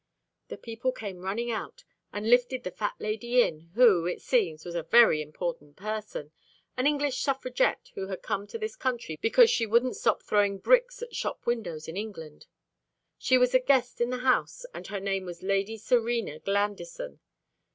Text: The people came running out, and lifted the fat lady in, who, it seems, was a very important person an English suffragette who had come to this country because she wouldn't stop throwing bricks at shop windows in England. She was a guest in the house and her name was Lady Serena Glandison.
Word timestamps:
The 0.47 0.57
people 0.57 0.91
came 0.91 1.19
running 1.21 1.51
out, 1.51 1.83
and 2.11 2.27
lifted 2.27 2.63
the 2.63 2.71
fat 2.71 2.95
lady 2.97 3.39
in, 3.43 3.69
who, 3.75 4.07
it 4.07 4.19
seems, 4.19 4.65
was 4.65 4.73
a 4.73 4.81
very 4.81 5.21
important 5.21 5.75
person 5.75 6.31
an 6.75 6.87
English 6.87 7.21
suffragette 7.21 7.91
who 7.93 8.07
had 8.07 8.23
come 8.23 8.47
to 8.47 8.57
this 8.57 8.75
country 8.75 9.19
because 9.21 9.51
she 9.51 9.67
wouldn't 9.67 9.95
stop 9.95 10.23
throwing 10.23 10.57
bricks 10.57 11.03
at 11.03 11.15
shop 11.15 11.45
windows 11.45 11.87
in 11.87 11.97
England. 11.97 12.47
She 13.19 13.37
was 13.37 13.53
a 13.53 13.59
guest 13.59 14.01
in 14.01 14.09
the 14.09 14.17
house 14.25 14.65
and 14.73 14.87
her 14.87 14.99
name 14.99 15.25
was 15.25 15.43
Lady 15.43 15.77
Serena 15.77 16.39
Glandison. 16.39 17.19